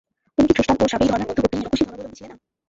তুমি 0.35 0.45
কি 0.47 0.53
খৃষ্টান 0.57 0.77
ও 0.83 0.85
সাবেয়ী 0.91 1.07
ধর্মের 1.09 1.29
মধ্যবর্তী 1.29 1.55
রুকুসী 1.57 1.83
ধর্মাবলম্বী 1.87 2.17
ছিলে 2.19 2.29
না? 2.31 2.35